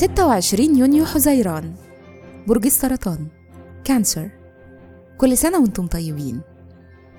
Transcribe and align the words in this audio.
26 0.00 0.76
يونيو 0.76 1.04
حزيران 1.04 1.74
برج 2.46 2.66
السرطان 2.66 3.26
كانسر. 3.84 4.30
كل 5.18 5.36
سنة 5.38 5.58
وأنتم 5.58 5.86
طيبين. 5.86 6.40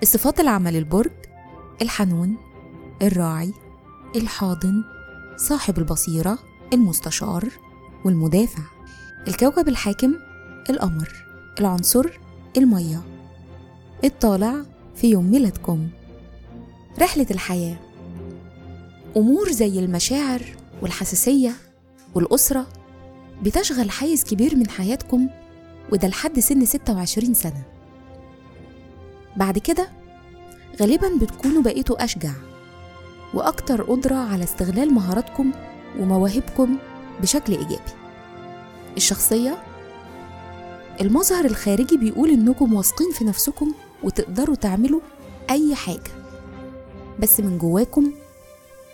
الصفات 0.03 0.39
العامة 0.39 0.71
للبرج 0.71 1.11
الحنون 1.81 2.37
الراعي 3.01 3.53
الحاضن 4.15 4.83
صاحب 5.37 5.77
البصيرة 5.77 6.39
المستشار 6.73 7.49
والمدافع. 8.05 8.63
الكوكب 9.27 9.67
الحاكم 9.67 10.13
القمر. 10.69 11.25
العنصر 11.59 12.05
المية. 12.57 13.01
الطالع 14.03 14.55
في 14.95 15.09
يوم 15.09 15.31
ميلادكم. 15.31 15.87
رحلة 16.99 17.27
الحياة. 17.31 17.79
أمور 19.17 19.51
زي 19.51 19.79
المشاعر 19.79 20.41
والحساسية 20.81 21.53
والأسرة 22.15 22.67
بتشغل 23.43 23.91
حيز 23.91 24.23
كبير 24.23 24.55
من 24.55 24.69
حياتكم 24.69 25.29
وده 25.91 26.07
لحد 26.07 26.39
سن 26.39 26.65
26 26.65 27.33
سنة. 27.33 27.63
بعد 29.37 29.57
كده 29.57 29.89
غالبا 30.81 31.17
بتكونوا 31.21 31.61
بقيتوا 31.61 32.03
أشجع 32.03 32.31
وأكتر 33.33 33.81
قدرة 33.81 34.15
على 34.15 34.43
استغلال 34.43 34.93
مهاراتكم 34.93 35.51
ومواهبكم 35.99 36.77
بشكل 37.21 37.53
إيجابي. 37.53 37.91
الشخصية 38.97 39.57
المظهر 41.01 41.45
الخارجي 41.45 41.97
بيقول 41.97 42.29
إنكم 42.29 42.73
واثقين 42.73 43.11
في 43.11 43.23
نفسكم 43.25 43.73
وتقدروا 44.03 44.55
تعملوا 44.55 45.01
أي 45.49 45.75
حاجة. 45.75 46.11
بس 47.19 47.39
من 47.39 47.57
جواكم 47.57 48.11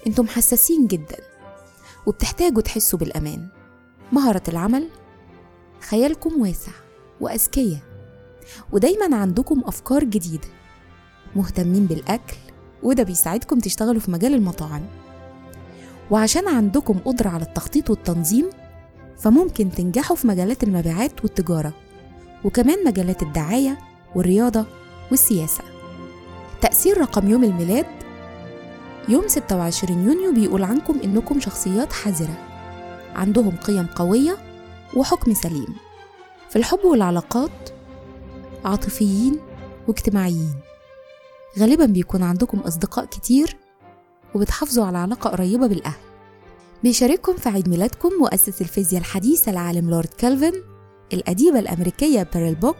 أنتم 0.07 0.27
حساسين 0.27 0.87
جدا. 0.87 1.17
وبتحتاجوا 2.07 2.61
تحسوا 2.61 2.99
بالأمان. 2.99 3.47
مهارة 4.11 4.43
العمل 4.47 4.87
خيالكم 5.89 6.41
واسع 6.41 6.71
وأذكياء 7.21 7.79
ودايما 8.71 9.15
عندكم 9.15 9.61
أفكار 9.65 10.03
جديدة. 10.03 10.47
مهتمين 11.35 11.85
بالأكل 11.85 12.37
وده 12.83 13.03
بيساعدكم 13.03 13.59
تشتغلوا 13.59 13.99
في 13.99 14.11
مجال 14.11 14.33
المطاعم. 14.33 14.85
وعشان 16.11 16.47
عندكم 16.47 16.99
قدرة 17.05 17.29
على 17.29 17.43
التخطيط 17.43 17.89
والتنظيم 17.89 18.49
فممكن 19.17 19.71
تنجحوا 19.71 20.15
في 20.15 20.27
مجالات 20.27 20.63
المبيعات 20.63 21.23
والتجارة 21.23 21.73
وكمان 22.45 22.85
مجالات 22.85 23.23
الدعاية 23.23 23.77
والرياضة 24.15 24.65
والسياسة. 25.11 25.63
تأثير 26.61 26.97
رقم 26.97 27.29
يوم 27.29 27.43
الميلاد 27.43 27.85
يوم 29.09 29.27
26 29.27 30.03
يونيو 30.03 30.33
بيقول 30.33 30.63
عنكم 30.63 30.99
إنكم 31.03 31.39
شخصيات 31.39 31.93
حذرة. 31.93 32.37
عندهم 33.15 33.55
قيم 33.57 33.87
قوية 33.95 34.37
وحكم 34.95 35.33
سليم. 35.33 35.75
في 36.49 36.55
الحب 36.55 36.85
والعلاقات 36.85 37.69
عاطفيين 38.65 39.39
واجتماعيين. 39.87 40.55
غالبا 41.59 41.85
بيكون 41.85 42.23
عندكم 42.23 42.59
أصدقاء 42.59 43.05
كتير 43.05 43.57
وبتحافظوا 44.35 44.85
على 44.85 44.97
علاقة 44.97 45.29
قريبة 45.29 45.67
بالأهل. 45.67 45.99
بيشارككم 46.83 47.33
في 47.33 47.49
عيد 47.49 47.69
ميلادكم 47.69 48.09
مؤسس 48.19 48.61
الفيزياء 48.61 49.01
الحديثة 49.01 49.51
العالم 49.51 49.89
لورد 49.89 50.09
كالفن 50.17 50.53
الأديبة 51.13 51.59
الأمريكية 51.59 52.27
بيرل 52.33 52.55
بوك 52.55 52.77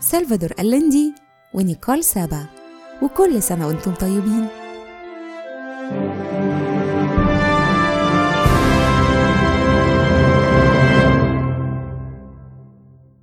سلفادور 0.00 0.52
ألندي 0.58 1.12
ونيكول 1.54 2.04
سابا. 2.04 2.46
وكل 3.02 3.42
سنة 3.42 3.66
وأنتم 3.66 3.94
طيبين. 3.94 4.46